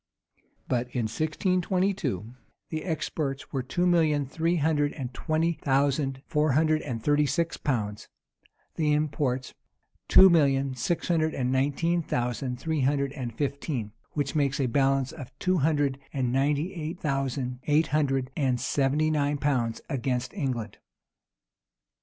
[0.35, 2.33] [*] But in 1622,
[2.71, 7.55] the exports were two millions three hundred and twenty thousand four hundred and thirty six
[7.55, 8.07] pounds;
[8.77, 9.53] the imports
[10.07, 15.11] two millions six hundred and nineteen thousand three hundred and fifteen; which makes a balance
[15.11, 20.79] of two hundred and ninety eight thousand eight hundred and seventy nine pounds against England.